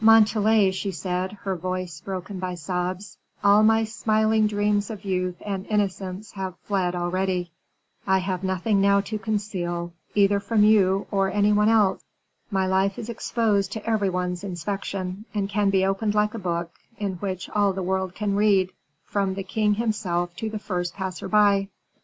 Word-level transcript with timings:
"Montalais," 0.00 0.70
she 0.70 0.92
said, 0.92 1.32
her 1.42 1.56
voice 1.56 2.00
broken 2.02 2.38
by 2.38 2.54
sobs, 2.54 3.18
"all 3.42 3.64
my 3.64 3.82
smiling 3.82 4.46
dreams 4.46 4.90
of 4.90 5.04
youth 5.04 5.34
and 5.44 5.66
innocence 5.66 6.30
have 6.34 6.54
fled 6.62 6.94
already. 6.94 7.50
I 8.06 8.18
have 8.18 8.44
nothing 8.44 8.80
now 8.80 9.00
to 9.00 9.18
conceal, 9.18 9.92
either 10.14 10.38
from 10.38 10.62
you 10.62 11.08
or 11.10 11.32
any 11.32 11.52
one 11.52 11.68
else. 11.68 12.04
My 12.48 12.64
life 12.68 12.96
is 12.96 13.08
exposed 13.08 13.72
to 13.72 13.84
every 13.84 14.08
one's 14.08 14.44
inspection, 14.44 15.24
and 15.34 15.48
can 15.48 15.68
be 15.68 15.84
opened 15.84 16.14
like 16.14 16.34
a 16.34 16.38
book, 16.38 16.70
in 16.98 17.14
which 17.14 17.50
all 17.50 17.72
the 17.72 17.82
world 17.82 18.14
can 18.14 18.36
read, 18.36 18.70
from 19.02 19.34
the 19.34 19.42
king 19.42 19.74
himself 19.74 20.36
to 20.36 20.48
the 20.48 20.60
first 20.60 20.94
passer 20.94 21.26
by. 21.26 21.66